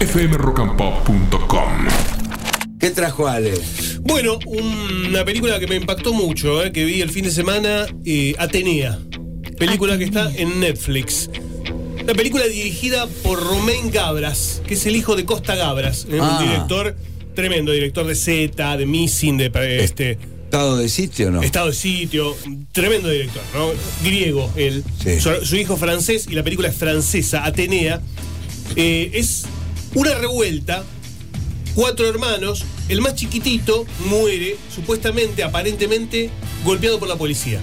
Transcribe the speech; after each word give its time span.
fmrockandpop.com. 0.00 1.86
¿Qué 2.78 2.90
trajo 2.90 3.26
Ale? 3.28 3.52
Bueno, 4.00 4.38
una 4.46 5.24
película 5.24 5.60
que 5.60 5.66
me 5.66 5.76
impactó 5.76 6.12
mucho, 6.14 6.64
eh, 6.64 6.72
que 6.72 6.84
vi 6.86 7.02
el 7.02 7.10
fin 7.10 7.24
de 7.24 7.30
semana, 7.30 7.86
eh, 8.06 8.34
Atenea. 8.38 8.98
Película 9.58 9.98
que 9.98 10.04
está 10.04 10.32
en 10.34 10.60
Netflix. 10.60 11.28
Una 12.02 12.14
película 12.14 12.46
dirigida 12.46 13.06
por 13.22 13.42
Romain 13.42 13.90
Gabras, 13.90 14.62
que 14.66 14.74
es 14.74 14.86
el 14.86 14.96
hijo 14.96 15.16
de 15.16 15.26
Costa 15.26 15.54
Gabras, 15.54 16.06
eh, 16.10 16.18
Ah. 16.20 16.38
un 16.40 16.46
director 16.48 16.96
tremendo, 17.34 17.72
director 17.72 18.06
de 18.06 18.14
Z, 18.14 18.76
de 18.78 18.86
Missing, 18.86 19.36
de 19.36 19.46
eh, 19.54 19.84
este, 19.84 20.18
¿Estado 20.44 20.78
de 20.78 20.88
sitio 20.88 21.28
o 21.28 21.30
no? 21.30 21.42
Estado 21.42 21.66
de 21.68 21.74
Sitio, 21.74 22.34
tremendo 22.72 23.08
director, 23.10 23.42
¿no? 23.54 23.68
Griego, 24.02 24.50
él. 24.56 24.82
Sí. 25.02 25.20
Su, 25.20 25.30
su 25.44 25.56
hijo 25.56 25.76
francés 25.76 26.26
y 26.28 26.32
la 26.34 26.42
película 26.42 26.68
es 26.68 26.76
francesa, 26.76 27.44
Atenea. 27.44 28.00
Eh, 28.76 29.10
es 29.14 29.44
una 29.94 30.14
revuelta, 30.14 30.84
cuatro 31.74 32.08
hermanos, 32.08 32.64
el 32.88 33.00
más 33.00 33.14
chiquitito 33.14 33.86
muere, 34.06 34.56
supuestamente, 34.74 35.42
aparentemente, 35.42 36.30
golpeado 36.64 36.98
por 36.98 37.08
la 37.08 37.16
policía. 37.16 37.60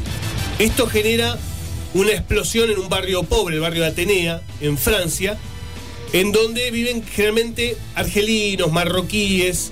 Esto 0.60 0.88
genera 0.88 1.38
una 1.94 2.12
explosión 2.12 2.70
en 2.70 2.80
un 2.80 2.90
barrio 2.90 3.24
pobre, 3.24 3.56
el 3.56 3.62
barrio 3.62 3.84
de 3.84 3.90
Atenea, 3.90 4.42
en 4.62 4.78
Francia, 4.78 5.38
en 6.14 6.32
donde 6.32 6.72
viven 6.72 7.04
generalmente 7.04 7.78
argelinos, 7.96 8.72
marroquíes, 8.72 9.72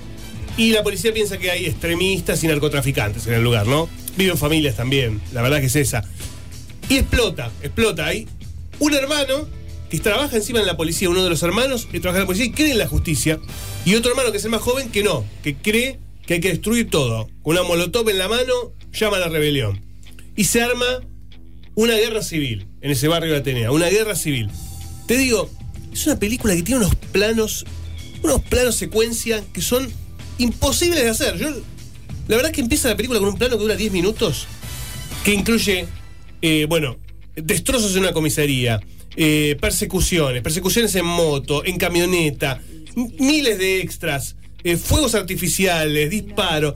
y 0.56 0.72
la 0.72 0.82
policía 0.82 1.12
piensa 1.12 1.38
que 1.38 1.50
hay 1.50 1.66
extremistas 1.66 2.42
y 2.42 2.46
narcotraficantes 2.46 3.26
en 3.26 3.34
el 3.34 3.42
lugar, 3.42 3.66
¿no? 3.66 3.88
Viven 4.16 4.38
familias 4.38 4.74
también, 4.74 5.20
la 5.32 5.42
verdad 5.42 5.60
que 5.60 5.66
es 5.66 5.76
esa. 5.76 6.02
Y 6.88 6.96
explota, 6.96 7.50
explota. 7.62 8.06
Hay 8.06 8.26
un 8.78 8.94
hermano 8.94 9.46
que 9.90 9.98
trabaja 10.00 10.36
encima 10.36 10.60
en 10.60 10.66
la 10.66 10.76
policía, 10.76 11.08
uno 11.08 11.22
de 11.22 11.30
los 11.30 11.42
hermanos 11.42 11.86
que 11.86 12.00
trabaja 12.00 12.18
en 12.18 12.22
la 12.22 12.26
policía 12.26 12.46
y 12.46 12.52
cree 12.52 12.72
en 12.72 12.78
la 12.78 12.88
justicia, 12.88 13.38
y 13.84 13.94
otro 13.94 14.10
hermano 14.10 14.32
que 14.32 14.38
es 14.38 14.44
el 14.44 14.50
más 14.50 14.62
joven 14.62 14.90
que 14.90 15.02
no, 15.02 15.24
que 15.42 15.56
cree 15.56 15.98
que 16.26 16.34
hay 16.34 16.40
que 16.40 16.48
destruir 16.48 16.90
todo. 16.90 17.28
Con 17.42 17.56
una 17.56 17.62
molotov 17.62 18.08
en 18.08 18.18
la 18.18 18.28
mano, 18.28 18.72
llama 18.92 19.16
a 19.16 19.20
la 19.20 19.28
rebelión. 19.28 19.80
Y 20.34 20.44
se 20.44 20.60
arma 20.60 21.00
una 21.74 21.94
guerra 21.94 22.22
civil 22.22 22.66
en 22.80 22.90
ese 22.90 23.08
barrio 23.08 23.32
de 23.32 23.38
Atenea, 23.38 23.70
una 23.70 23.88
guerra 23.88 24.16
civil. 24.16 24.50
Te 25.06 25.16
digo, 25.16 25.48
es 25.92 26.06
una 26.06 26.18
película 26.18 26.54
que 26.54 26.62
tiene 26.62 26.80
unos 26.80 26.94
planos, 26.96 27.64
unos 28.22 28.42
planos 28.42 28.74
secuencia 28.74 29.44
que 29.52 29.62
son 29.62 29.88
imposibles 30.38 31.02
de 31.02 31.10
hacer. 31.10 31.38
Yo, 31.38 31.50
la 31.50 32.36
verdad 32.36 32.46
es 32.46 32.52
que 32.52 32.60
empieza 32.60 32.88
la 32.88 32.96
película 32.96 33.20
con 33.20 33.28
un 33.28 33.38
plano 33.38 33.56
que 33.56 33.62
dura 33.62 33.76
10 33.76 33.92
minutos, 33.92 34.46
que 35.24 35.32
incluye, 35.32 35.86
eh, 36.42 36.66
bueno, 36.68 36.98
destrozos 37.36 37.92
en 37.94 38.00
una 38.00 38.12
comisaría, 38.12 38.80
eh, 39.16 39.56
persecuciones, 39.60 40.42
persecuciones 40.42 40.94
en 40.94 41.06
moto, 41.06 41.64
en 41.64 41.78
camioneta, 41.78 42.60
miles 43.18 43.58
de 43.58 43.80
extras, 43.80 44.36
eh, 44.62 44.76
fuegos 44.76 45.14
artificiales, 45.14 46.10
disparos. 46.10 46.74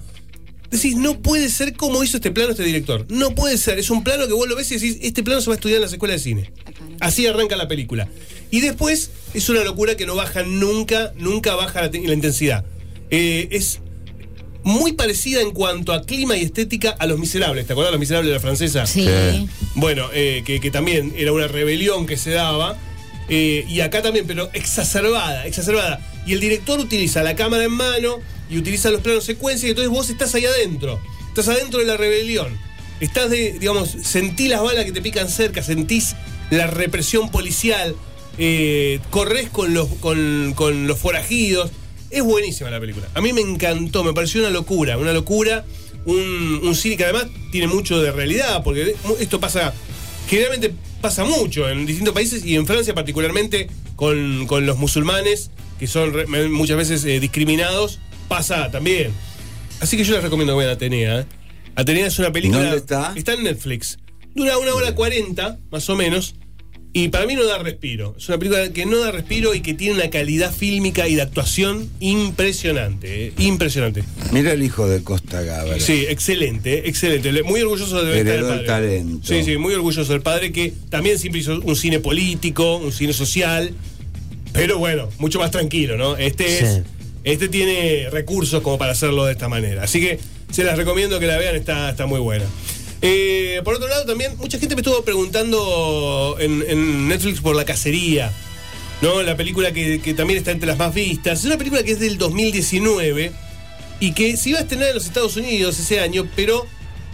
Decís, 0.70 0.96
no 0.96 1.20
puede 1.20 1.48
ser 1.48 1.74
como 1.74 2.02
hizo 2.04 2.18
este 2.18 2.30
plano 2.30 2.52
este 2.52 2.62
director. 2.62 3.04
No 3.08 3.34
puede 3.34 3.58
ser. 3.58 3.78
Es 3.78 3.90
un 3.90 4.04
plano 4.04 4.28
que 4.28 4.32
vos 4.32 4.48
lo 4.48 4.54
ves 4.54 4.70
y 4.70 4.74
decís, 4.76 4.98
este 5.02 5.24
plano 5.24 5.40
se 5.40 5.48
va 5.48 5.54
a 5.54 5.56
estudiar 5.56 5.76
en 5.78 5.82
las 5.82 5.92
escuelas 5.92 6.18
de 6.18 6.22
cine. 6.22 6.52
Así 7.00 7.26
arranca 7.26 7.56
la 7.56 7.66
película. 7.66 8.08
Y 8.50 8.60
después 8.60 9.10
es 9.34 9.48
una 9.48 9.64
locura 9.64 9.96
que 9.96 10.06
no 10.06 10.14
baja 10.14 10.44
nunca, 10.44 11.12
nunca 11.16 11.56
baja 11.56 11.82
la 11.82 12.14
intensidad. 12.14 12.64
Eh, 13.10 13.48
es 13.50 13.80
muy 14.62 14.92
parecida 14.92 15.40
en 15.40 15.50
cuanto 15.52 15.92
a 15.92 16.02
clima 16.02 16.36
y 16.36 16.42
estética 16.42 16.90
a 16.98 17.06
Los 17.06 17.18
Miserables. 17.18 17.66
¿Te 17.66 17.72
acuerdas 17.72 17.90
de 17.90 17.92
Los 17.92 18.00
Miserables 18.00 18.28
de 18.28 18.34
la 18.34 18.40
francesa? 18.40 18.86
Sí. 18.86 19.04
Sí. 19.06 19.48
Bueno, 19.74 20.08
eh, 20.12 20.42
que, 20.44 20.60
que 20.60 20.70
también 20.70 21.14
era 21.16 21.32
una 21.32 21.48
rebelión 21.48 22.06
que 22.06 22.16
se 22.16 22.30
daba. 22.30 22.76
eh, 23.28 23.64
y 23.68 23.80
acá 23.80 24.02
también, 24.02 24.26
pero 24.26 24.50
exacerbada, 24.52 25.46
exacerbada. 25.46 26.00
Y 26.26 26.32
el 26.34 26.40
director 26.40 26.78
utiliza 26.80 27.22
la 27.22 27.34
cámara 27.36 27.64
en 27.64 27.72
mano 27.72 28.18
y 28.50 28.58
utiliza 28.58 28.90
los 28.90 29.00
planos 29.00 29.24
secuencia 29.24 29.66
y 29.66 29.70
entonces 29.70 29.90
vos 29.90 30.10
estás 30.10 30.34
ahí 30.34 30.44
adentro. 30.44 31.00
Estás 31.28 31.48
adentro 31.48 31.78
de 31.80 31.86
la 31.86 31.96
rebelión. 31.96 32.58
Estás 33.00 33.30
de, 33.30 33.52
digamos, 33.58 33.90
sentís 34.02 34.48
las 34.50 34.60
balas 34.62 34.84
que 34.84 34.92
te 34.92 35.00
pican 35.00 35.28
cerca, 35.28 35.62
sentís 35.62 36.14
la 36.50 36.66
represión 36.66 37.30
policial, 37.30 37.94
eh, 38.36 38.98
corres 39.10 39.48
con 39.48 39.72
los, 39.72 39.88
con, 40.00 40.52
con 40.54 40.86
los 40.86 40.98
forajidos. 40.98 41.70
Es 42.10 42.22
buenísima 42.22 42.70
la 42.70 42.80
película. 42.80 43.08
A 43.14 43.20
mí 43.20 43.32
me 43.32 43.40
encantó, 43.40 44.02
me 44.04 44.12
pareció 44.12 44.40
una 44.40 44.50
locura, 44.50 44.98
una 44.98 45.12
locura. 45.12 45.64
Un, 46.06 46.60
un 46.62 46.74
cine 46.74 46.96
que 46.96 47.04
además 47.04 47.26
tiene 47.52 47.66
mucho 47.66 48.00
de 48.00 48.10
realidad, 48.10 48.62
porque 48.64 48.94
esto 49.20 49.38
pasa, 49.38 49.74
generalmente 50.28 50.72
pasa 51.02 51.24
mucho 51.24 51.68
en 51.68 51.84
distintos 51.84 52.14
países 52.14 52.42
y 52.42 52.56
en 52.56 52.66
Francia 52.66 52.94
particularmente 52.94 53.68
con, 53.96 54.46
con 54.46 54.64
los 54.64 54.78
musulmanes, 54.78 55.50
que 55.78 55.86
son 55.86 56.14
re- 56.14 56.26
muchas 56.48 56.78
veces 56.78 57.04
eh, 57.04 57.20
discriminados, 57.20 57.98
pasa 58.28 58.70
también. 58.70 59.12
Así 59.80 59.98
que 59.98 60.04
yo 60.04 60.14
les 60.14 60.22
recomiendo 60.22 60.54
que 60.54 60.60
vean 60.60 60.70
Atenea. 60.70 61.20
¿eh? 61.20 61.26
Atenea 61.74 62.06
es 62.06 62.18
una 62.18 62.32
película... 62.32 62.62
¿Dónde 62.62 62.78
está? 62.78 63.12
Está 63.14 63.34
en 63.34 63.42
Netflix. 63.42 63.98
Dura 64.34 64.56
una 64.56 64.72
hora 64.72 64.94
cuarenta, 64.94 65.58
más 65.70 65.86
o 65.90 65.96
menos. 65.96 66.34
Y 66.92 67.08
para 67.08 67.24
mí 67.24 67.34
no 67.36 67.44
da 67.44 67.58
respiro. 67.58 68.16
Es 68.18 68.28
una 68.28 68.38
película 68.38 68.72
que 68.72 68.84
no 68.84 68.98
da 68.98 69.12
respiro 69.12 69.54
y 69.54 69.60
que 69.60 69.74
tiene 69.74 69.94
una 69.94 70.10
calidad 70.10 70.52
fílmica 70.52 71.06
y 71.06 71.14
de 71.14 71.22
actuación 71.22 71.88
impresionante. 72.00 73.26
eh, 73.28 73.32
Impresionante. 73.38 74.02
Mira 74.32 74.52
el 74.52 74.62
hijo 74.62 74.88
de 74.88 75.02
Costa 75.04 75.40
Gabra. 75.42 75.78
Sí, 75.78 76.04
excelente, 76.08 76.88
excelente. 76.88 77.30
Le- 77.32 77.44
Muy 77.44 77.60
orgulloso 77.60 78.02
de 78.04 78.18
estar 78.18 78.34
el 78.34 78.40
el 78.42 78.48
padre. 78.48 78.66
talento. 78.66 79.26
Sí, 79.26 79.44
sí, 79.44 79.56
muy 79.56 79.74
orgulloso 79.74 80.10
del 80.12 80.22
padre 80.22 80.50
que 80.50 80.72
también 80.88 81.18
siempre 81.18 81.40
hizo 81.40 81.60
un 81.60 81.76
cine 81.76 82.00
político, 82.00 82.78
un 82.78 82.90
cine 82.92 83.12
social. 83.12 83.72
Pero 84.52 84.78
bueno, 84.78 85.08
mucho 85.18 85.38
más 85.38 85.52
tranquilo, 85.52 85.96
¿no? 85.96 86.16
Este 86.16 86.48
Sí. 86.58 86.64
es. 86.64 86.80
Este 87.22 87.48
tiene 87.48 88.08
recursos 88.10 88.62
como 88.62 88.78
para 88.78 88.92
hacerlo 88.92 89.26
de 89.26 89.32
esta 89.32 89.48
manera. 89.48 89.84
Así 89.84 90.00
que 90.00 90.18
se 90.50 90.64
las 90.64 90.76
recomiendo 90.76 91.20
que 91.20 91.26
la 91.26 91.36
vean, 91.36 91.54
está, 91.54 91.90
está 91.90 92.06
muy 92.06 92.18
buena. 92.18 92.46
Eh, 93.02 93.60
por 93.64 93.74
otro 93.74 93.88
lado, 93.88 94.04
también 94.04 94.36
mucha 94.36 94.58
gente 94.58 94.74
me 94.74 94.82
estuvo 94.82 95.02
preguntando 95.02 96.36
en, 96.38 97.08
Netflix 97.08 97.40
por 97.40 97.56
La 97.56 97.64
Cacería, 97.64 98.32
¿no? 99.00 99.22
La 99.22 99.36
película 99.36 99.72
que, 99.72 99.98
también 100.14 100.38
está 100.38 100.50
entre 100.50 100.66
las 100.66 100.78
más 100.78 100.94
vistas. 100.94 101.40
Es 101.40 101.44
una 101.46 101.56
película 101.56 101.82
que 101.82 101.92
es 101.92 102.00
del 102.00 102.18
2019 102.18 103.32
y 104.00 104.12
que 104.12 104.36
se 104.36 104.50
iba 104.50 104.58
a 104.58 104.62
estrenar 104.62 104.88
en 104.88 104.94
los 104.94 105.06
Estados 105.06 105.36
Unidos 105.36 105.78
ese 105.78 106.00
año, 106.00 106.28
pero 106.36 106.66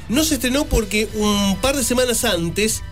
no 0.09 0.25
se 0.25 0.35
estrenó 0.35 0.67
porque 0.67 1.09
un 1.15 1.57
par 1.61 1.77
de 1.77 1.85
semanas 1.85 2.25
antes 2.25 2.83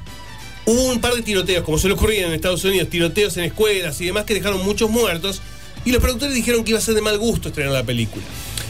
hubo 0.67 0.85
un 0.85 1.01
par 1.01 1.15
de 1.15 1.23
tiroteos, 1.23 1.65
como 1.65 1.79
suele 1.79 1.95
ocurrir 1.95 2.25
en 2.25 2.33
Estados 2.33 2.65
Unidos, 2.65 2.89
tiroteos 2.89 3.37
en 3.37 3.45
escuelas 3.45 4.01
y 4.01 4.07
demás 4.07 4.25
que 4.25 4.35
dejaron 4.35 4.65
muchos 4.65 4.91
muertos, 4.91 5.43
y 5.85 5.93
los 5.93 6.01
productores 6.01 6.35
dijeron 6.35 6.65
que 6.65 6.71
iba 6.71 6.79
a 6.79 6.83
ser 6.83 6.95
de 6.95 7.03
mal 7.03 7.19
gusto 7.19 7.49
estrenar 7.49 7.73
la 7.73 7.85
película. 7.85 8.25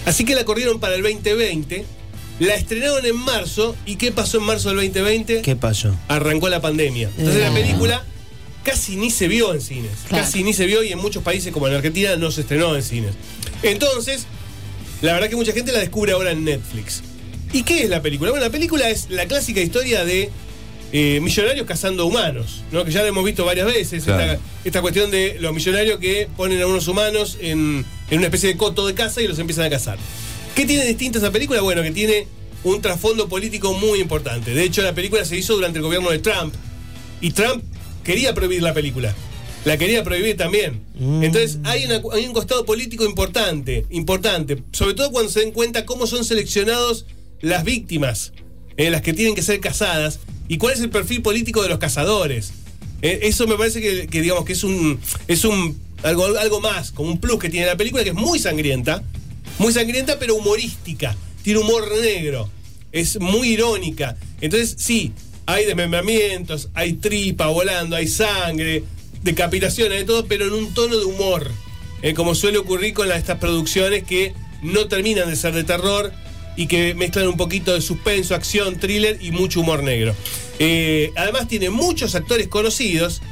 Así 0.05 0.25
que 0.25 0.35
la 0.35 0.45
corrieron 0.45 0.81
para 0.81 0.97
el 0.97 1.03
2020, 1.03 1.85
la 2.41 2.55
estrenaron 2.55 3.05
en 3.07 3.17
marzo, 3.17 3.77
¿y 3.87 3.97
qué 3.97 4.11
pasó 4.13 4.39
en 4.39 4.45
marzo 4.45 4.69
del 4.71 4.77
2020? 4.79 5.43
¿Qué 5.43 5.57
pasó? 5.57 5.95
arrancó 6.09 6.49
la 6.49 6.61
pandemia. 6.61 7.11
Entonces 7.17 7.41
la 7.43 7.49
No. 7.51 7.55
película 7.55 8.05
casi 8.65 8.97
ni 8.97 9.11
se 9.11 9.29
vio 9.29 9.53
en 9.55 9.61
cines. 9.61 9.91
Claro. 10.09 10.25
Casi 10.25 10.43
ni 10.43 10.53
se 10.53 10.67
vio 10.67 10.83
y 10.83 10.91
en 10.93 10.99
muchos 10.99 11.23
países 11.23 11.53
como 11.53 11.69
en 11.69 11.75
Argentina 11.75 12.17
no 12.17 12.31
se 12.31 12.41
estrenó 12.43 12.75
en 12.75 12.83
cines. 12.83 13.13
Entonces, 13.63 14.27
la 15.03 15.13
verdad 15.15 15.29
que 15.29 15.37
mucha 15.37 15.53
gente 15.53 15.71
la 15.73 15.79
descubre 15.81 16.13
ahora 16.13 16.31
en 16.33 16.45
Netflix. 16.45 17.03
¿Y 17.53 17.63
qué 17.63 17.85
es 17.85 17.89
la 17.91 18.03
película? 18.03 18.31
Bueno, 18.31 18.45
la 18.45 18.51
película 18.51 18.89
es 18.91 19.11
la 19.11 19.27
clásica 19.27 19.61
historia 19.61 20.05
de 20.05 20.31
eh, 20.93 21.21
millonarios 21.23 21.67
cazando 21.67 22.07
humanos, 22.07 22.63
¿no? 22.73 22.85
Que 22.85 22.91
ya 22.91 23.03
la 23.03 23.09
hemos 23.09 23.25
visto 23.25 23.45
varias 23.45 23.67
veces. 23.67 24.05
Claro. 24.05 24.23
Esta, 24.33 24.45
esta 24.65 24.81
cuestión 24.83 25.11
de 25.11 25.37
los 25.41 25.53
millonarios 25.55 25.99
que 25.99 26.29
ponen 26.37 26.61
a 26.63 26.67
unos 26.67 26.89
humanos 26.89 27.37
en, 27.41 27.85
en 28.11 28.19
una 28.19 28.27
especie 28.27 28.49
de 28.49 28.57
coto 28.57 28.87
de 28.87 28.95
caza 28.95 29.21
y 29.23 29.29
los 29.29 29.39
empiezan 29.39 29.67
a 29.67 29.71
cazar. 29.71 29.99
¿Qué 30.55 30.67
tiene 30.67 30.85
distinta 30.87 31.19
esa 31.19 31.31
película? 31.31 31.61
Bueno, 31.61 31.83
que 31.83 31.91
tiene 31.91 32.27
un 32.63 32.81
trasfondo 32.81 33.29
político 33.29 33.75
muy 33.75 34.01
importante. 34.01 34.55
De 34.55 34.63
hecho, 34.65 34.83
la 34.83 34.95
película 34.95 35.25
se 35.25 35.37
hizo 35.37 35.55
durante 35.55 35.79
el 35.79 35.85
gobierno 35.85 36.11
de 36.11 36.19
Trump. 36.19 36.55
Y 37.21 37.31
Trump 37.33 37.63
quería 38.05 38.35
prohibir 38.35 38.63
la 38.63 38.73
película. 38.75 39.15
La 39.65 39.79
quería 39.79 40.05
prohibir 40.05 40.37
también. 40.37 40.83
Entonces 41.23 41.59
hay, 41.65 41.87
una- 41.87 42.03
hay 42.13 42.27
un 42.27 42.33
costado 42.35 42.65
político 42.67 43.05
importante, 43.05 43.87
importante. 43.91 44.63
Sobre 44.73 44.95
todo 44.95 45.11
cuando 45.11 45.31
se 45.31 45.41
den 45.41 45.53
cuenta 45.53 45.87
cómo 45.87 46.07
son 46.07 46.25
seleccionados 46.25 47.07
las 47.41 47.65
víctimas, 47.65 48.33
eh, 48.77 48.91
las 48.91 49.01
que 49.03 49.13
tienen 49.15 49.35
que 49.35 49.43
ser 49.43 49.61
casadas, 49.61 50.21
y 50.49 50.59
cuál 50.59 50.75
es 50.75 50.81
el 50.81 50.91
perfil 50.91 51.23
político 51.23 51.63
de 51.63 51.71
los 51.71 51.79
cazadores. 51.79 52.53
Eh, 53.01 53.21
eso 53.23 53.47
me 53.47 53.57
parece 53.57 53.81
que, 53.81 54.07
que, 54.07 54.21
digamos 54.21 54.45
que 54.45 54.53
es 54.53 54.65
un. 54.65 55.01
es 55.29 55.45
un. 55.45 55.83
Algo, 56.03 56.27
algo 56.39 56.61
más, 56.61 56.93
como 56.93 57.11
un 57.11 57.19
plus 57.19 57.39
que 57.39 57.49
tiene 57.49 57.65
la 57.67 57.77
película, 57.79 58.03
que 58.05 58.11
es 58.11 58.15
muy 58.15 58.39
sangrienta. 58.39 59.03
Muy 59.59 59.73
sangrienta, 59.73 60.19
pero 60.19 60.35
humorística. 60.35 61.17
Tiene 61.43 61.61
humor 61.61 61.91
negro. 62.01 62.51
Es 62.93 63.21
muy 63.21 63.51
irónica. 63.51 64.17
Entonces, 64.41 64.75
sí, 64.79 65.13
hay 65.47 65.67
desmembramientos, 65.67 66.69
hay 66.75 66.95
tripa 66.95 67.47
volando, 67.49 67.97
hay 67.97 68.09
sangre, 68.09 68.85
decapitaciones, 69.23 69.99
de 69.99 70.05
todo, 70.05 70.27
pero 70.27 70.47
en 70.47 70.53
un 70.53 70.75
tono 70.75 70.97
de 70.97 71.05
humor. 71.05 71.51
Eh, 72.03 72.15
como 72.15 72.35
suele 72.35 72.59
ocurrir 72.59 72.95
con 72.95 73.11
estas 73.11 73.39
producciones 73.39 74.05
que 74.05 74.35
no 74.63 74.89
terminan 74.89 75.29
de 75.29 75.37
ser 75.37 75.55
de 75.55 75.65
terror 75.65 76.13
y 76.57 76.67
que 76.67 76.95
mezclan 76.95 77.29
un 77.29 77.37
poquito 77.37 77.73
de 77.73 77.81
suspenso, 77.81 78.35
acción, 78.35 78.79
thriller 78.79 79.19
y 79.21 79.31
mucho 79.31 79.61
humor 79.61 79.83
negro. 79.83 80.15
Eh, 80.59 81.13
además 81.17 81.49
tiene 81.49 81.71
muchos 81.71 82.15
actores 82.15 82.49
conocidos 82.49 83.23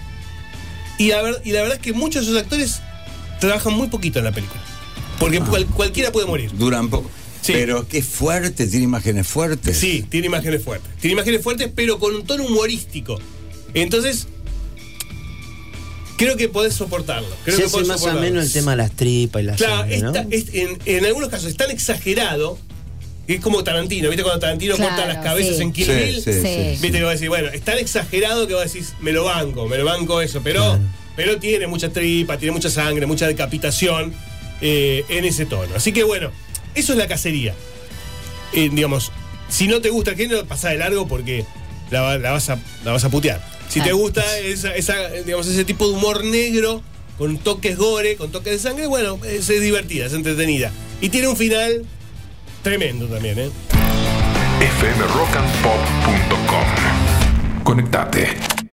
y 0.98 1.08
la 1.08 1.22
verdad 1.22 1.72
es 1.74 1.78
que 1.78 1.92
muchos 1.92 2.26
de 2.26 2.32
esos 2.32 2.42
actores 2.42 2.80
trabajan 3.40 3.74
muy 3.74 3.88
poquito 3.88 4.18
en 4.18 4.26
la 4.26 4.32
película. 4.32 4.71
Porque 5.22 5.38
Ah. 5.38 5.46
cual- 5.48 5.66
cualquiera 5.66 6.12
puede 6.12 6.26
morir. 6.26 6.50
Duran 6.54 6.90
poco. 6.90 7.10
Sí. 7.40 7.52
Pero 7.54 7.88
qué 7.88 8.02
fuerte, 8.02 8.66
tiene 8.66 8.84
imágenes 8.84 9.26
fuertes. 9.26 9.76
Sí, 9.76 10.04
tiene 10.08 10.26
imágenes 10.28 10.62
fuertes. 10.62 10.90
Tiene 11.00 11.14
imágenes 11.14 11.42
fuertes, 11.42 11.70
pero 11.74 11.98
con 11.98 12.14
un 12.14 12.24
tono 12.24 12.44
humorístico. 12.44 13.18
Entonces, 13.74 14.28
creo 16.16 16.36
que 16.36 16.48
podés 16.48 16.74
soportarlo. 16.74 17.28
Creo 17.44 17.56
Se 17.56 17.62
que 17.62 17.66
hace 17.66 17.72
podés 17.72 17.88
más 17.88 17.96
o 17.96 17.98
soportarlo. 18.00 18.30
menos 18.30 18.46
el 18.46 18.52
tema 18.52 18.72
de 18.72 18.76
las 18.76 18.92
tripas 18.92 19.42
y 19.42 19.44
las 19.46 19.56
Claro, 19.56 19.76
sangre, 19.78 19.98
¿no? 20.00 20.08
esta- 20.14 20.26
es- 20.30 20.54
en, 20.54 20.78
en 20.84 21.04
algunos 21.06 21.28
casos 21.30 21.48
es 21.48 21.56
tan 21.56 21.70
exagerado 21.70 22.58
que 23.26 23.34
es 23.34 23.40
como 23.40 23.64
Tarantino. 23.64 24.08
¿Viste 24.08 24.22
cuando 24.22 24.40
Tarantino 24.40 24.74
Claro, 24.76 24.94
corta 24.96 25.12
las 25.12 25.24
cabezas 25.24 25.56
sí. 25.56 25.62
en 25.62 25.72
Kill 25.72 25.88
Bill? 25.88 26.14
sí, 26.16 26.32
sí, 26.32 26.40
Sí. 26.42 26.78
Viste 26.82 26.92
que 26.98 27.02
vas 27.02 27.10
a 27.10 27.12
decir, 27.14 27.28
bueno, 27.28 27.48
es 27.48 27.62
tan 27.62 27.78
exagerado 27.78 28.46
que 28.46 28.54
vas 28.54 28.62
a 28.62 28.64
decir, 28.64 28.84
me 29.00 29.12
lo 29.12 29.24
banco, 29.24 29.66
me 29.68 29.78
lo 29.78 29.84
banco 29.84 30.20
eso, 30.20 30.40
pero, 30.44 30.78
pero 31.16 31.38
tiene 31.38 31.66
mucha 31.66 31.88
tripa, 31.88 32.36
tiene 32.38 32.52
mucha 32.52 32.70
sangre, 32.70 33.06
mucha 33.06 33.26
decapitación 33.26 34.12
eh, 34.62 35.04
en 35.08 35.24
ese 35.26 35.44
tono. 35.44 35.74
Así 35.76 35.92
que 35.92 36.02
bueno, 36.04 36.30
eso 36.74 36.92
es 36.92 36.98
la 36.98 37.06
cacería. 37.08 37.54
Eh, 38.54 38.70
digamos, 38.72 39.12
si 39.48 39.66
no 39.68 39.80
te 39.82 39.90
gusta 39.90 40.12
el 40.12 40.16
género, 40.16 40.44
pasa 40.46 40.70
de 40.70 40.78
largo 40.78 41.06
porque 41.06 41.44
la, 41.90 42.00
va- 42.00 42.16
la 42.18 42.30
vas, 42.32 42.48
a, 42.48 42.58
la 42.84 42.92
vas 42.92 43.04
a 43.04 43.10
putear. 43.10 43.46
Si 43.68 43.80
te 43.80 43.84
Claro. 43.84 43.98
gusta 43.98 44.38
esa, 44.38 44.74
esa, 44.74 45.08
digamos, 45.24 45.46
ese 45.46 45.64
tipo 45.64 45.86
de 45.88 45.94
humor 45.94 46.24
negro, 46.24 46.82
con 47.18 47.36
toques 47.38 47.76
gore, 47.76 48.16
con 48.16 48.30
toques 48.32 48.52
de 48.52 48.58
sangre, 48.58 48.86
bueno, 48.86 49.18
es, 49.24 49.48
es 49.50 49.60
divertida, 49.60 50.06
es 50.06 50.12
entretenida. 50.12 50.72
Y 51.00 51.08
tiene 51.08 51.28
un 51.28 51.36
final 51.36 51.84
tremendo 52.62 53.06
también, 53.06 53.38
¿eh? 53.38 53.50
fmrockandpop.com. 54.80 57.64
Conectate. 57.64 58.28